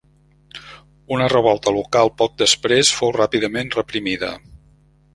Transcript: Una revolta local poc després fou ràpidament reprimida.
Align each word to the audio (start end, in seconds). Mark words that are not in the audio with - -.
Una 1.17 1.27
revolta 1.33 1.75
local 1.77 2.11
poc 2.23 2.35
després 2.45 2.93
fou 3.03 3.15
ràpidament 3.21 3.73
reprimida. 3.81 4.35